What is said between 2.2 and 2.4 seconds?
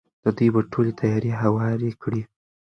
وي.